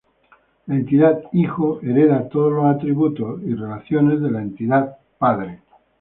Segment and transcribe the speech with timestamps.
[0.65, 5.59] La entidad "hijo" hereda todos los atributos y relaciones de la entidad "padre".